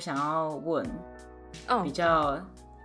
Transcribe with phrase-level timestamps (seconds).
[0.00, 0.82] 我想要问
[1.68, 2.40] 哦比较，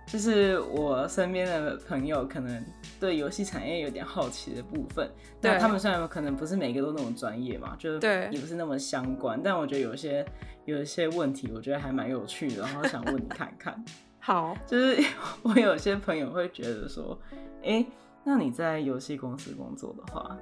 [0.06, 2.62] 就是我身边的朋友可能
[3.00, 5.10] 对游戏产业有点好奇的部分。
[5.40, 10.26] 那对他们虽然可能不是每个都那么专业嘛，就是对也不是那么相关，但我觉得有一些
[10.66, 13.82] 有一些问题，我觉得还蛮有趣的，然后想问你看看。
[14.20, 15.02] 好，就是
[15.42, 17.18] 我有些朋友会觉得说，
[17.64, 17.82] 哎、
[18.24, 20.36] 那你在游戏公司工作的话，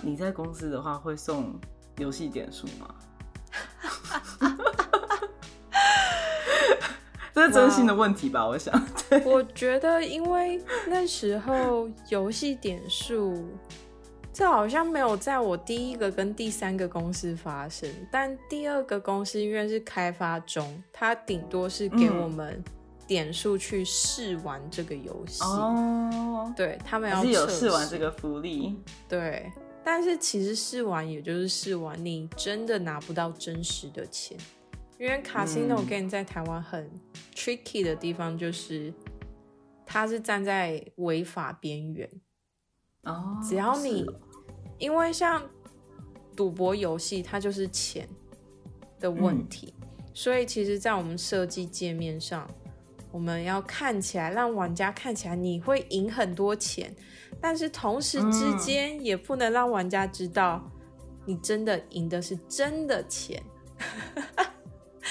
[0.00, 1.58] 你在公司的话会送
[1.98, 2.94] 游戏点数吗？
[7.34, 8.46] 这是真心的问题吧？
[8.46, 8.86] 我想，
[9.24, 13.44] 我觉得因为那时候游戏点数，
[14.32, 22.62] 这好像没有在我第一个跟第三个公司发生，但第二个公司因为是开发中，它顶多是给嗯我们
[23.06, 28.76] 点数去试玩这个游戏，哦，对他们要是有试玩这个福利，
[29.08, 29.50] 对，
[29.84, 34.36] 但是其实试玩也就是试玩，你真的拿不到真实的钱，
[35.00, 35.86] 因为 casino 嗯。
[35.86, 36.88] game 在台湾很
[37.34, 38.92] tricky 的地方就是，
[39.86, 42.08] 它是站在违法边缘，
[43.04, 44.14] 哦，只要你哦。
[44.78, 45.42] 因为像
[46.36, 48.06] 赌博游戏，它就是钱
[48.98, 49.48] 的问嗯。
[49.48, 49.74] 题，
[50.12, 52.46] 所以其实，在我们设计界面上，
[53.10, 56.94] 我们要看起来让玩家看起来你会赢很多钱，
[57.40, 60.62] 但是同时之嗯间也不能让玩家知道
[61.24, 63.42] 你真的赢的是真的钱。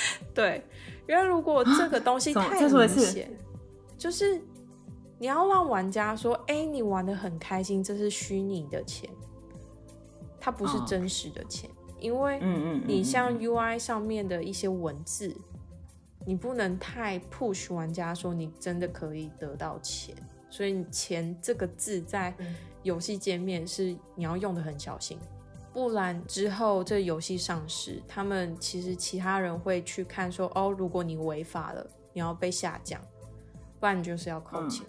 [0.33, 0.63] 对，
[1.07, 3.31] 因为如果这个东西太明显，
[3.97, 4.41] 就是
[5.17, 9.09] 你要让玩家说：“哎、你玩的很开心，这是虚拟的钱，
[10.39, 11.69] 它不是哦真实的钱。
[11.99, 12.39] 因为
[12.85, 13.39] 你像嗯。
[13.39, 15.35] UI 上面的一些文字，
[16.25, 20.15] 你不能太 push 玩家说你真的可以得到钱，
[20.49, 22.33] 所以“钱”这个字在
[22.83, 25.19] 游戏界面是你要用的很小心，
[25.73, 33.01] 不然之后这游戏上市，他们其实其他人会去看说，哦，如果你违法了，你要被下降，
[33.79, 34.85] 不然你就是要扣钱。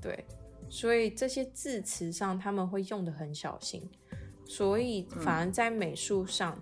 [0.00, 0.24] 对，
[0.68, 3.88] 所以这些字词上他们会用的很小心，
[4.46, 6.58] 所以反而在美术上。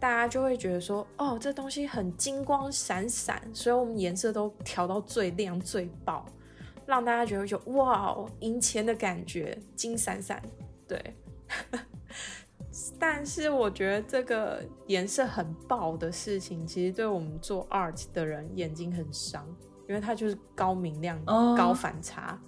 [0.00, 6.24] 大家就会觉得说，哦，这东西很金光闪闪，所以我们颜色都调到最亮、最爆，
[6.86, 10.40] 让大家觉得有哇哦，赢钱的感觉，金闪闪。
[10.86, 11.16] 对，
[12.98, 19.46] 但是我觉得这个颜色很爆的事情，其实对我们做 art 的人眼睛很伤，
[19.88, 22.38] 因为它就是高明亮、哦高反差。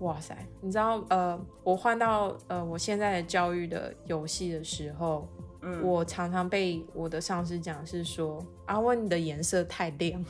[0.00, 5.28] 哇塞，你知道，呃，我换到呃我现在的教育的游戏的时候，
[5.60, 10.24] 嗯我常常被我的上司讲是说，阿问你的颜色太亮，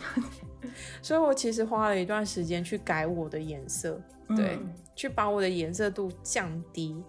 [1.01, 4.01] 所以我其实花了一段时间去改我的颜色，
[4.37, 7.01] 对，嗯去把我的颜色度降低，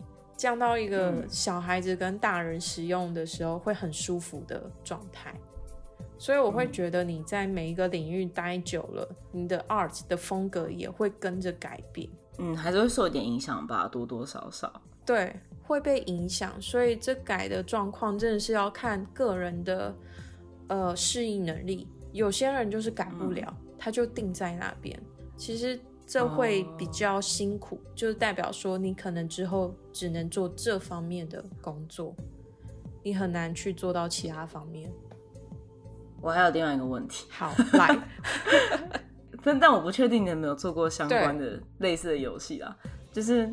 [0.42, 5.32] 降到一个嗯小孩子跟大人使用的时候会很舒服的状态。
[6.18, 12.10] 所以我会觉得你在每一个领域待久了，你的 art 的风格也会跟着改变。
[12.40, 14.82] 嗯，还是会受一点影响吧，多多少少。
[15.06, 15.32] 对，
[15.62, 19.96] 会被影响，所以这改的状况真的是要看个人的
[20.70, 21.88] 呃适应能力。
[22.14, 25.00] 有些人就是改不了，他就定在那边。
[25.38, 25.80] 其实
[26.12, 32.14] 这会比较辛苦，就是代表说你可能之后只能做这方面的工作，
[33.02, 34.92] 你很难去做到其他方面。
[36.22, 37.98] 我还有另外一个问题，好，来，
[39.42, 42.76] 但但我不确定你有没有做过相关的类似的游戏啊，
[43.14, 43.50] 就是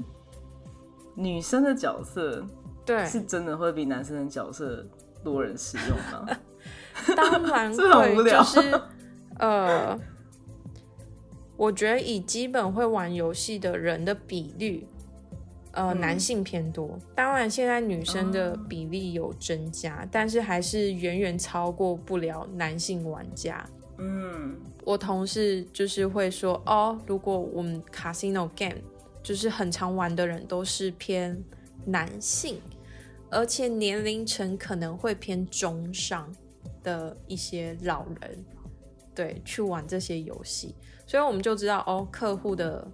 [1.15, 2.45] 女生的角色
[2.85, 4.85] 对，是真的会比男生的角色
[5.23, 6.29] 多人使用吗？
[7.15, 8.81] 当然是不是很无会，聊就是
[9.39, 9.97] 呃，
[11.59, 14.87] 我觉得以基本会玩游戏的人的比率，
[15.73, 16.97] 呃，嗯男性偏多。
[17.17, 23.69] 当然，现在女生的比例有增加，但是还是远远超过不了男性玩家。
[23.99, 28.81] 嗯，我同事就是会说，哦，如果我们 casino game
[29.21, 31.37] 就是很常玩的人都是偏
[31.85, 32.61] 男性，
[33.31, 36.33] 而且年龄层可能会偏中上
[36.85, 38.45] 的一些老人，
[39.19, 42.87] 对，去玩这些游戏，所以我们就知道哦，客户的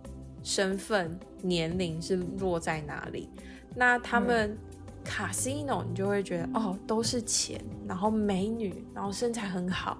[0.42, 3.28] 身份、年龄是落在哪里。
[3.76, 4.56] 那他们
[5.04, 9.98] casino 你就会觉得哦，都是钱，然后美女，然后身材很好。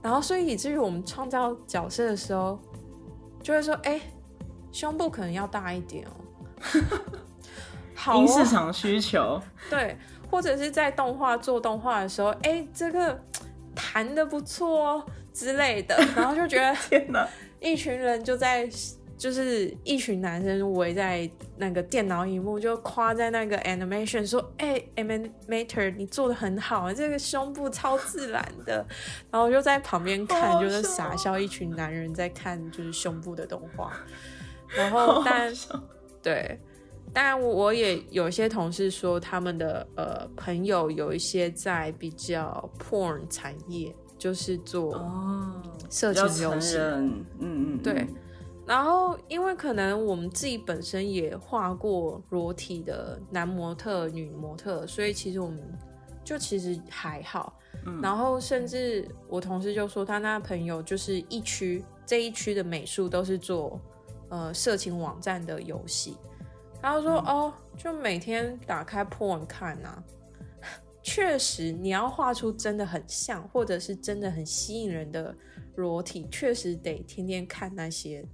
[0.00, 2.58] 然后，所以以至于我们创造角色的时候，
[3.42, 4.00] 就会说：“哎、
[4.72, 6.10] 胸部可能要大一点哦。
[7.94, 9.98] 好因哦，市场需求， 对，
[10.30, 13.20] 或者是在动画做动画的时候，哎、这个
[13.76, 17.28] 弹的不错哦之类的， 然后就觉得天哪！
[17.60, 18.68] 一群人就在
[19.18, 28.76] 就是一群男生围在那个电脑荧幕，就夸在那个 animation 说：“哎、a n i m a t o r 你做的很好，这个胸部超自然的。
[29.30, 33.92] ”然后我就在旁边看，就是傻笑，一群男人在看就是胸部的动画。
[34.68, 35.52] 然后，但
[36.22, 36.58] 对，
[37.12, 45.50] 当然我我也有些同事说，他们的呃朋友有一些在比较 porn 产业，就是做哦，
[45.88, 46.76] 色情游戏。
[46.76, 48.14] 嗯嗯，对嗯
[48.66, 55.60] 然后，因为可能我们自己本身也画过裸体的男模特、女模特，所以其实我们
[56.22, 57.56] 就其实还好。
[57.86, 63.80] 嗯然后，甚至我同事就说，他那朋友就是一区这一区的美术都是做
[64.28, 66.16] 呃色情网站的游戏，
[66.80, 70.00] 他就说、嗯哦，就每天打开 porn 看啊。
[71.02, 75.34] 确实，你要画出真的很像，或者是真的很吸引人的
[75.76, 78.24] 裸体，确实得天天看那些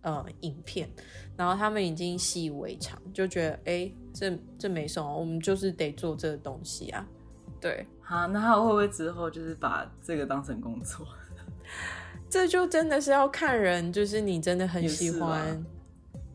[0.00, 0.88] 呃影片，
[1.36, 7.06] 然后他们已经习以为常，就觉得哎、诶这这没什么，我们就是得做这个东西啊。
[7.60, 11.06] 对，好，那他会不会之后就是把这个当成工作？
[12.28, 15.64] 这就真的是要看人，就是你真的很喜啦欢，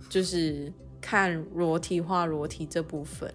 [0.10, 0.72] 就是
[1.02, 3.34] 看裸体画裸体这部分。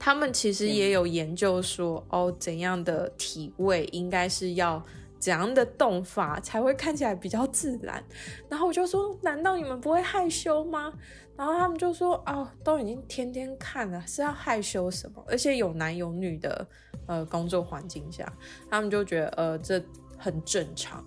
[0.00, 4.82] 他们其实也有研究说，哦，怎样的体位应该是要
[5.18, 8.02] 怎样的动法才会看起来比较自然。
[8.48, 10.90] 然后我就说，难道你们不会害羞吗？
[11.36, 15.22] 然后他们就说，哦，都已经天天看了，是要害羞什么？
[15.28, 16.66] 而且有男有女的，
[17.06, 18.30] 呃，工作环境下，
[18.70, 19.82] 他们就觉得，呃，这
[20.16, 21.04] 很正常。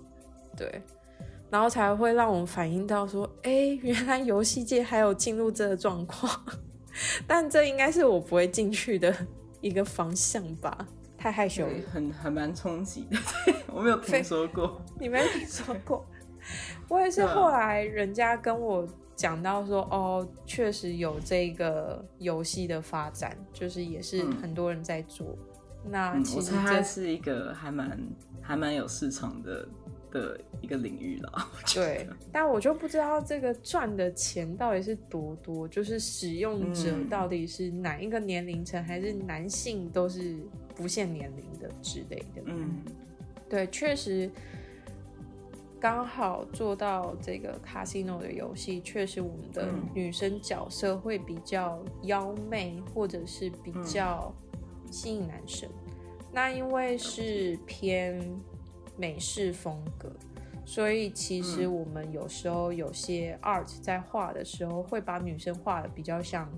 [0.56, 0.82] 对，
[1.50, 3.52] 然后才会让我们反映到说，哎，
[3.82, 6.32] 原来游戏界还有进入这个状况，
[7.28, 9.16] 但这应该是我不会进去的
[9.62, 10.88] 一个方向吧？
[11.18, 13.18] 太害羞了，，很还蛮冲击的，
[13.68, 14.82] 我没有听说过。
[15.00, 16.06] 你没听说过？
[16.90, 18.86] 我也是后来人家跟我
[19.16, 25.38] 讲到说，哦，确实有这个游戏的发展，就是也是嗯很多人在做。
[25.86, 27.98] 那其实这是一个还蛮
[28.42, 29.66] 还蛮有市场的
[30.14, 31.50] 的一个领域啦。
[31.52, 40.38] 我觉得对，但我就不知道这个赚的钱到底是多多，就是使用者嗯到底是哪一个年龄层，还是男性都是
[40.76, 42.44] 不限年龄的之类的。
[42.46, 42.82] 嗯，
[43.50, 44.30] 对，确实
[45.80, 54.34] 刚好做到这个 casino 的游戏，确实我们的嗯女生角色会比较妖媚，或者是比嗯较
[54.90, 55.68] 吸引男生。
[56.32, 58.18] 那因为是偏
[58.96, 60.12] 美式风格，
[60.66, 66.50] 所以其实嗯我们有时候有些 art 在画的时候，会把女生画的比较像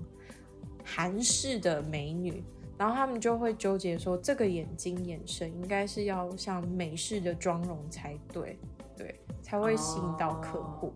[0.84, 2.42] 韩式的美女。
[2.78, 8.58] 然后他们就会纠结说，这个眼睛眼神应该是要像美式的妆容才对，
[8.94, 10.92] 对，才会吸引到客户，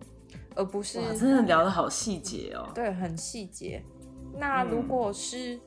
[0.55, 2.69] 而不是，真的聊得好细节哦。
[2.75, 3.83] 对很细节。
[4.37, 5.59] 那嗯如果是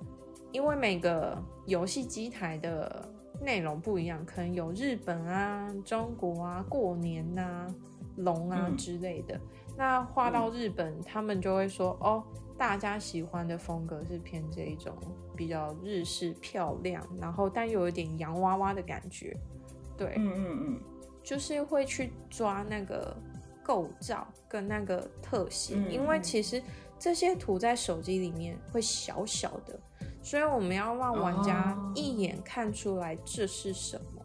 [0.52, 1.36] 因为每个
[1.66, 3.08] 游戏机台的
[3.40, 7.66] 内容不一样，可能有日本啊、中国啊、过年呐、
[8.16, 8.76] 龙啊嗯。
[8.76, 9.38] 之类的。
[9.76, 12.22] 那画到日本，他们就会说哦，
[12.56, 14.96] 大家喜欢的风格是偏这一种
[15.36, 19.36] 比较日式漂亮，然后但又有一点洋娃娃的感觉。
[19.96, 20.80] 对，嗯嗯嗯，
[21.22, 23.16] 就是会去抓那个
[23.62, 26.62] 构造跟那个特写，嗯因为嗯其实
[26.98, 29.78] 这些图在手机里面会小小的，
[30.24, 34.24] 所以我们要让玩家哦一眼看出来这是什么。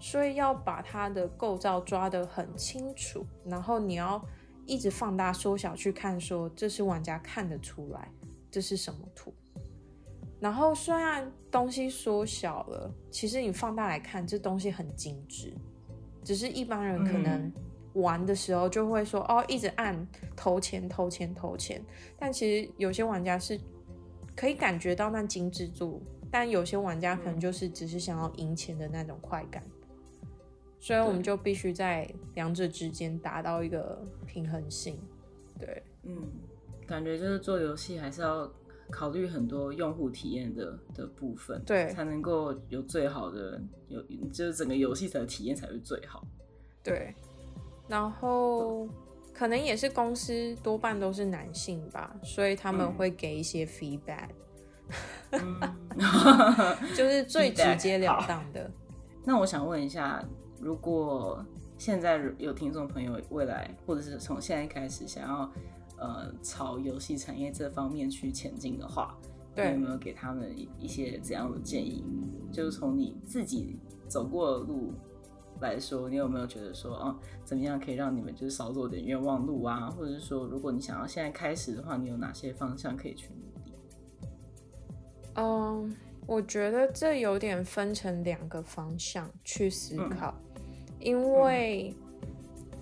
[0.00, 4.24] 所以要把它的构造抓得很清楚，然后你要
[4.64, 8.08] 一直放大、缩小去看，说这是玩家看得出来
[8.48, 9.34] 这是什么图。
[10.38, 15.52] 然后虽然东西缩小了，其实你放大来看，这东西很精致，
[16.22, 17.52] 只是一般人可能嗯
[17.94, 20.06] 玩的时候就会说、哦，一直按
[20.36, 21.84] 投钱、投钱、投钱，
[22.16, 23.60] 但其实有些玩家是
[24.38, 29.60] 可以感觉到那精致度，但有些玩家可能就是只是想要赢钱的那种快感，
[30.78, 34.96] 所以我们就必须在两者之间达到一个平衡性。
[35.58, 36.22] 对，嗯，
[36.86, 38.48] 感觉就是做游戏还是要
[38.92, 44.00] 考虑很多用户体验的的部分，对才能够有最好的有，
[44.32, 46.24] 就是整个游戏的体验才是最好。
[46.80, 47.12] 对，
[47.88, 48.88] 然后
[49.38, 54.30] 可能也是公司多半都是男性吧，所以他们嗯会给一些 feedback，、
[55.30, 55.60] 嗯，
[56.96, 58.68] 就是最直截了当的。
[59.24, 60.20] 那我想问一下，
[60.60, 61.44] 如果
[61.76, 65.52] 现在有听众朋友未来或者是从现在开始想要
[65.98, 69.16] 呃朝游戏产业这方面去前进的话，
[69.54, 72.04] 对你有没有给他们一一些怎样的建议？
[72.50, 73.78] 就是从你自己
[74.08, 74.92] 走过的路
[75.60, 79.90] 来说，你有没有觉得说，哦，怎么样可以让你们就是少走点冤枉路啊？
[79.90, 83.72] 或者是说，如果你想要现在开始的话，你有哪些方向可以去努力？
[85.34, 85.96] 嗯，
[86.26, 90.34] 我觉得这有点分成两个方向去思考，
[91.00, 91.94] 因为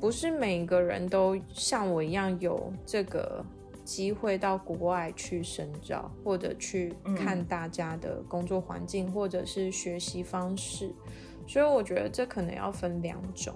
[0.00, 3.45] 不是每个人都像我一样有这个
[3.85, 10.92] 机会到国外去深造，或者去看大家的工作环境，或者是学习方式。
[11.47, 13.55] 所以我觉得这可能要分两种，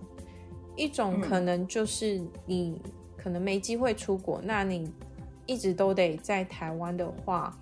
[0.76, 2.80] 一种可能就是你
[3.16, 4.90] 可能没机会出国，那你
[5.46, 7.58] 一直都得在台湾的话，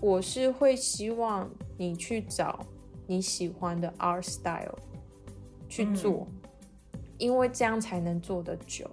[0.00, 2.64] 我是会希望你去找
[3.06, 4.78] 你喜欢的 art style
[5.68, 6.26] 去做，
[7.18, 8.88] 因为这样才能做得久。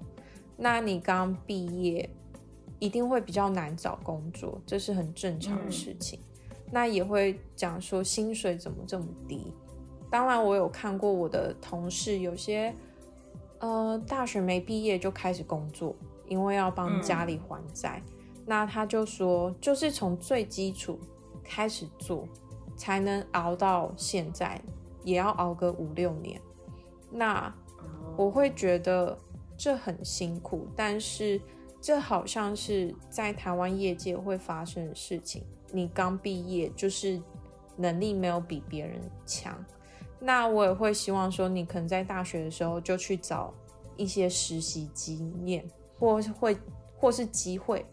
[0.58, 2.10] 那你刚毕业，
[2.80, 6.20] 一定会比较难找工作，这是很正常的事情。
[6.72, 9.54] 那也会讲说薪水怎么这么低。
[10.14, 12.72] 当然，我有看过我的同事，有些
[13.58, 15.96] 呃大学没毕业就开始工作，
[16.28, 18.00] 因为要帮家里还债。
[18.46, 21.00] 那他就说，就是从最基础
[21.44, 22.28] 开始做，
[22.76, 24.62] 才能熬到现在，
[25.04, 26.40] 也要熬个五六年。
[27.10, 27.52] 那
[28.16, 29.18] 我会觉得
[29.58, 31.42] 这很辛苦，但是
[31.82, 35.44] 这好像是在台湾业界会发生的事情。
[35.72, 37.20] 你刚毕业，就是
[37.76, 39.58] 能力没有比别人强。
[40.26, 43.54] 那我也会希望说，你可能在大学的时候就去找
[43.98, 46.58] 一些实习经验，或是会
[46.96, 47.86] 或是机会，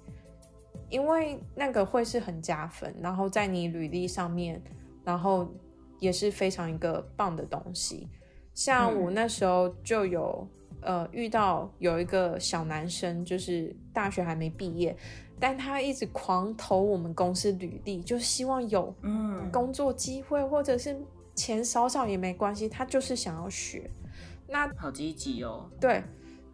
[0.88, 4.62] 因为那个会是很加分，然后在你履历上面，
[5.02, 5.52] 然后
[5.98, 8.08] 也是非常一个棒的东西。
[8.54, 10.46] 像我那时候就有
[10.82, 14.96] 呃遇到有一个小男生，就是大学还没毕业，
[15.40, 20.96] 但他一直狂投我们公司履历，就希望有嗯工作机会或者是。
[21.34, 23.90] 钱少少也没关系，他就是想要学。
[24.46, 25.70] 那好积极哦。
[25.80, 26.02] 对，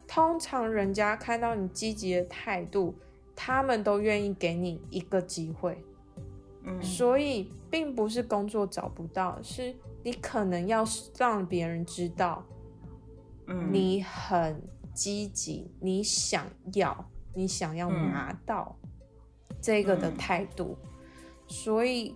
[0.06, 2.95] 通常人家看到你积极的态度，
[3.35, 5.83] 他们都愿意给你一个机会。
[6.62, 10.85] 嗯，所以并不是工作找不到，是你可能要
[11.16, 12.45] 让别人知道，
[13.47, 18.76] 嗯，你很积极，你想要，你想要拿到
[19.61, 20.76] 这个的态度，
[21.47, 22.14] 所以。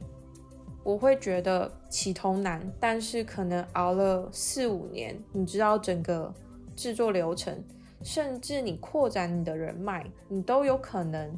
[0.82, 6.32] 我会觉得起头难，但是可能熬了四五年，你知道整个
[6.74, 7.62] 制作流程，
[8.02, 11.36] 甚至你扩展你的人脉，你都有可能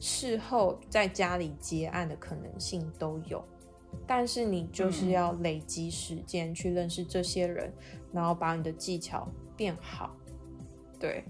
[0.00, 3.44] 事后在家里结案的可能性都有。
[4.06, 7.70] 但是你就是要累积时间去认识这些人，
[8.10, 10.16] 然后把你的技巧变好。
[10.98, 11.22] 对，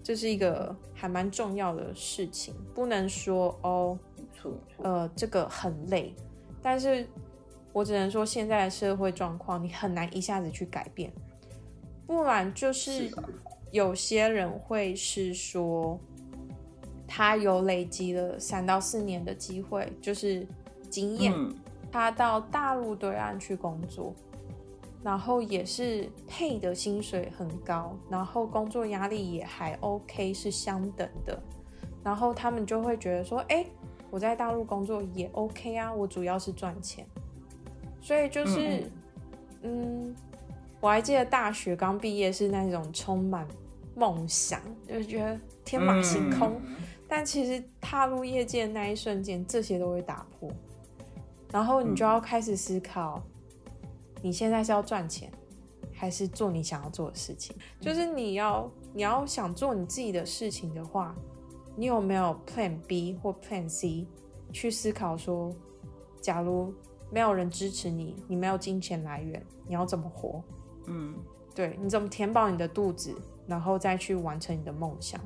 [0.00, 3.98] 这是一个还蛮重要的事情，不能说哦，
[4.78, 6.14] 呃，这个很累。
[6.62, 7.04] 但是
[7.72, 11.12] 我只能说，现在的社会状况，你很难一下子去改变。
[12.06, 13.10] 不然就是
[13.70, 15.98] 有些人会是说，
[17.08, 20.46] 他有累积了三到四年的机会，就是
[20.88, 21.34] 经验，
[21.90, 24.14] 他到大陆对岸去工作，
[25.02, 31.42] 然后也是配的薪水很高，然后工作压力也还 OK，是相等的，
[32.04, 33.66] 然后他们就会觉得说，哎。
[34.12, 37.06] 我在大陆工作也 OK 啊，我主要是赚钱，
[37.98, 38.84] 所以就是，
[39.62, 40.14] 嗯，
[40.82, 43.48] 我还记得大学刚毕业是那种充满
[43.94, 46.60] 梦想，就是觉得天马行空，
[47.08, 50.52] 但其实踏入业界的那一瞬间，这些都会打破，
[51.50, 53.22] 然后你就要开始思考，
[54.20, 55.32] 你现在是要赚钱，
[55.94, 57.56] 还是做你想要做的事情？
[57.80, 61.16] 就是你要你要想做你自己的事情的话。
[61.76, 64.06] 你有没有 Plan B 或 Plan C
[64.52, 65.54] 去思考说，
[66.20, 66.74] 假如
[67.10, 70.42] 没有人支持你，你没有金钱来源，你要怎么活？
[70.86, 71.14] 嗯，
[71.54, 73.14] 对，你怎么填饱你的肚子，
[73.46, 75.20] 然后再去完成你的梦想？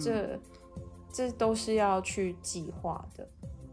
[0.00, 0.38] 这
[1.12, 3.28] 这都是要去计划的。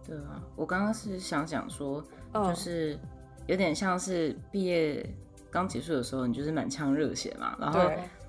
[0.06, 3.00] 对啊，我刚刚是想讲说，就是
[3.48, 5.08] 有点像是毕业
[5.50, 7.80] 刚结束的时候，你就是满腔热血嘛，然后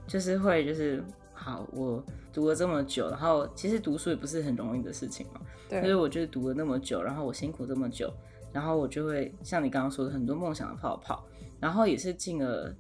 [0.07, 1.03] 就是会就是
[1.41, 2.05] 好我。
[2.33, 5.41] 读了这么久，然后其实读书也不是很容易的事情嘛。
[5.69, 5.81] 对。
[5.81, 8.13] 所以我觉得读了那么久，然后我辛苦这么久，
[8.53, 11.25] 然后我就会像你刚刚说的，很多梦想的泡泡，
[11.59, 12.73] 然后也是进了，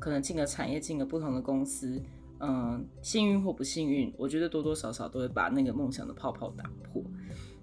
[0.00, 2.02] 可能进了产业，进了不同的公司，
[2.40, 7.00] 嗯，幸运或不幸运，我觉得多多少少都会把那个梦想的泡泡打破。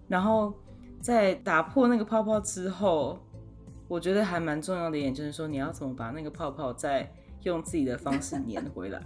[0.07, 0.53] 然后
[1.01, 3.19] 在打破那个泡泡之后，
[3.89, 7.11] 我觉得还蛮重要的一点就是说，你要怎么把那个泡泡在。
[7.49, 9.01] 用自己的方式粘回来，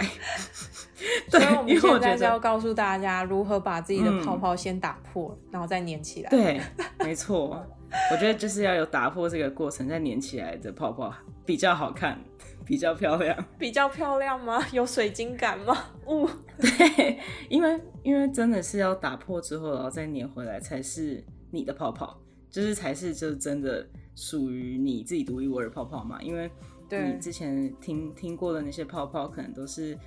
[1.30, 6.30] 所以我们现在是要告诉大家如何把自己的泡泡先打破，然后再粘起来。
[6.30, 6.62] 对，
[7.00, 7.66] 没错，
[8.12, 11.14] 我觉得就是要有打破这个过程，再粘起来的泡泡
[11.46, 12.20] 比较好看，
[12.66, 13.46] 比较漂亮。
[13.58, 14.64] 比较漂亮吗？
[14.72, 15.76] 有水晶感吗？
[16.08, 16.28] 呜，
[16.60, 17.20] 对，
[17.50, 22.20] 因为因为真的是要打破之后，然后再粘回来，才是你的泡泡，
[22.50, 26.22] 就是才是就真的属于你自己独一无二的泡泡嘛。
[26.22, 26.54] 因为对
[26.98, 29.98] 你之前听听过的那些泡泡，可能都是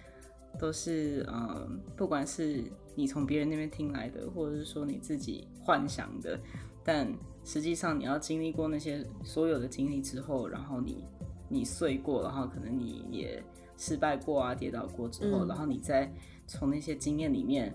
[0.58, 6.38] 都是嗯，不管是你从别人那边听来的，或者是说你自己幻想的，
[6.82, 7.12] 但
[7.44, 11.04] 实际上你要经历过那些所有的经历之后，然后你
[11.48, 13.42] 你碎过，然后可能你也
[13.76, 16.12] 失败过啊，跌倒过之后，嗯然后你再
[16.46, 17.74] 从那些经验里面，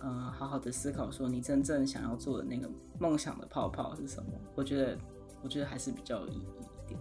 [0.00, 4.30] 呃，好好的思考说你真正想要做的那个梦想的泡泡是什么。
[4.54, 4.98] 我觉得，
[5.42, 6.44] 我觉得还是比较有意义
[6.84, 7.00] 一点。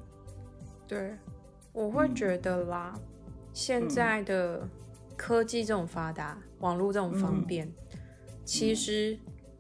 [0.87, 1.17] 对，
[1.75, 2.15] 我会嗯。
[2.15, 2.93] 觉得啦，
[3.53, 4.67] 现在的
[5.15, 7.45] 科技这种发达，网络这种方嗯。
[7.45, 7.71] 便，
[8.43, 9.17] 其实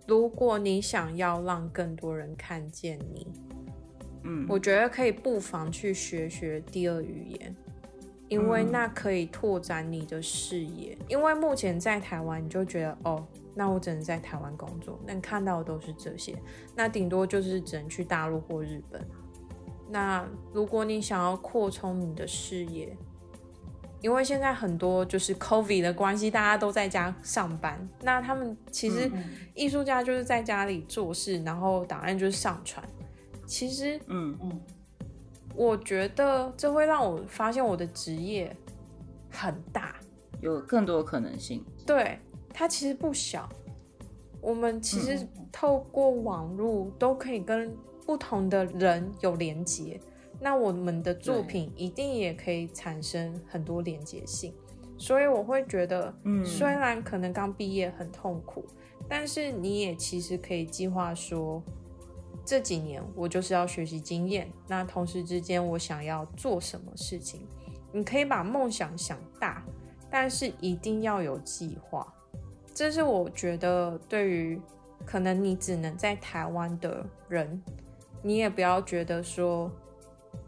[0.07, 3.27] 如果你想要让更多人看见你，
[4.23, 7.55] 嗯，我觉得可以不妨去学学第二语言，
[8.29, 8.71] 因为嗯。
[8.71, 10.97] 那可以拓展你的视野。
[11.07, 16.35] 因为目前在台湾，你就觉得哦，那我只能在台湾工作，能看到的都是这些，
[16.75, 19.05] 那顶多就是只能去大陆或日本。
[19.89, 22.95] 那如果你想要扩充你的视野，
[24.01, 29.11] 因为现在很多就是 COVID 的关系，大家都在家上班，那他们其实
[29.53, 32.87] 艺术家就是在家里做事，然后档案就是上传。
[33.45, 34.61] 其实嗯嗯
[35.55, 38.55] 我觉得这会让我发现我的职业
[39.29, 39.95] 很大，
[40.41, 41.63] 有更多的可能性。
[41.85, 42.19] 对
[42.53, 43.47] 它其实不小。
[44.41, 47.75] 我们其实嗯透过网络都可以跟
[48.05, 49.99] 不同的人有连接，
[50.39, 54.53] 那我们的作品一定也可以产生很多连接性。
[54.97, 58.65] 所以我会觉得，嗯虽然可能刚毕业很痛苦，
[59.09, 61.61] 但是你也其实可以计划说，
[62.45, 67.45] 这几年我就是要学习经验，那同时之间我想要做什么事情，
[67.91, 69.65] 你可以把梦想想大，
[70.09, 72.13] 但是一定要有计划。
[72.73, 74.61] 这是我觉得对于
[75.05, 77.61] 可能你只能在台湾的人，
[78.25, 79.71] 你也不要觉得说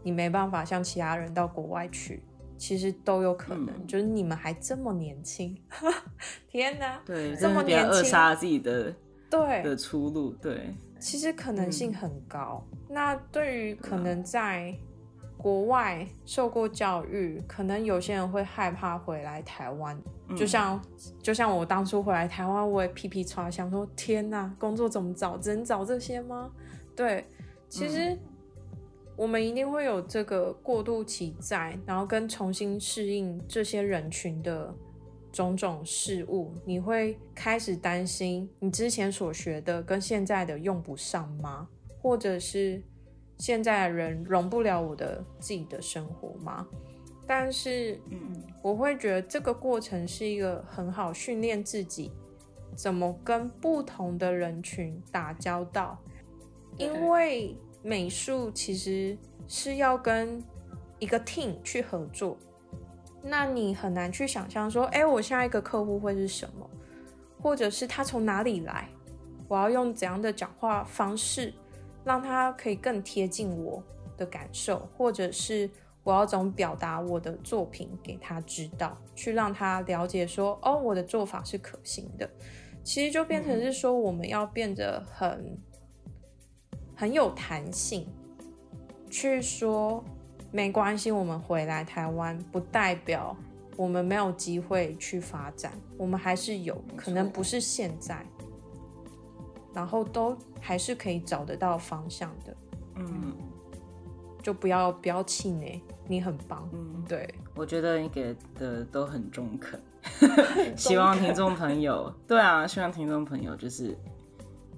[0.02, 2.20] 你没办法像其他人到国外去，
[2.56, 3.68] 其实都有可能。
[3.68, 5.56] 嗯就是你们还这么年轻，
[6.50, 8.92] 天哪，对，这么年轻扼杀自己的
[9.30, 10.32] 对，的出路。
[10.32, 12.66] 对，其实可能性嗯很高。
[12.88, 14.74] 那对于可能在
[15.36, 19.96] 国外受过教育，可能有些人会害怕回来台湾。
[20.36, 20.78] 就像
[21.22, 25.38] 就像我当初回来台湾，我也屁屁叉，想说天哪，工作怎么找？
[25.38, 26.50] 只能找这些吗？
[26.96, 27.24] 对，
[27.68, 28.18] 其实
[29.16, 34.74] 我们一定会有这个过渡期在，然后跟重新适应这些人群的
[35.32, 41.68] 种种事物，你会开始担心你之前所学的跟现在的用不上吗？
[42.00, 42.82] 或者是
[43.38, 46.66] 现在的人容不了我的自己的生活吗？
[47.26, 52.10] 但是，嗯我会觉得这个过程是一个很好训练自己
[52.74, 55.98] 怎么跟不同的人群打交道，
[56.78, 60.42] 因为美术其实是要跟
[60.98, 62.38] 一个 team 去合作，
[63.22, 66.68] 那你很难去想象说，哎，我下一个客户会是什么，
[67.42, 68.88] 或者是他从哪里来，
[69.48, 71.52] 我要用怎样的讲话方式
[72.04, 73.82] 让他可以更贴近我
[74.16, 75.68] 的感受，或者是
[76.04, 82.28] 我要怎么表达我的作品给他知道，去让他了解说，哦，我的做法是可行的。
[82.82, 85.58] 其实就变成是说，我们要变得很
[86.98, 88.04] 很有弹性，
[89.08, 90.02] 去说
[90.50, 93.36] 没关系，我们回来台湾不代表
[93.76, 98.26] 我们没有机会去发展，我们还是有可能不是现在，
[99.72, 102.56] 然后都还是可以找得到方向的，
[102.96, 103.32] 嗯。
[104.40, 109.78] 就不要不要气馁，你很棒，嗯，对，我觉得你给的都很中肯。
[110.74, 113.94] 希望听众朋友，对啊，希望听众朋友就是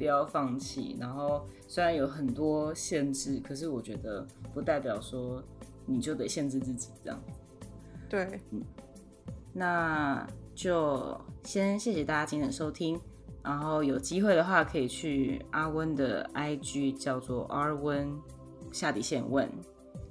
[0.00, 0.96] 不要放弃。
[0.98, 5.44] 然后虽然有很多限制，可是我觉得不代表说
[5.84, 7.22] 你就得限制自己这样。
[8.08, 8.40] 对，
[9.52, 12.98] 那就先谢谢大家今天的收听，
[13.42, 18.18] 然后有机会的话可以去阿温的 IG 叫做 R 温
[18.72, 19.46] 下底线问，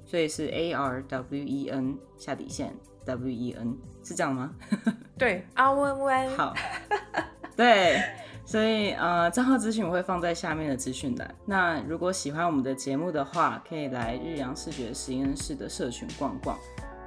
[0.05, 2.75] 所以是 A R W E N 下底线
[3.05, 4.53] W E N 是这样吗？
[5.17, 6.53] 对，阿温温，好，
[7.57, 7.99] 对，
[8.49, 11.35] 所以呃，账号资讯我会放在下面的资讯栏。
[11.45, 16.57] 那如果喜欢我们的节目的话，可以来日阳视觉实验室的社群逛逛。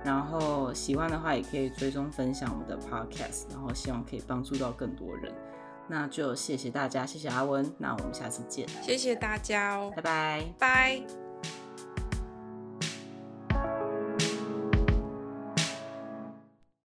[0.04, 5.32] 然后喜欢的话，也可以追踪分享我们的 podcast，然后希望可以帮助到更多人。
[5.88, 10.44] 那就谢谢大家，谢谢阿文，那我们下次见，谢谢大家哦，拜拜。
[10.60, 11.21] 拜。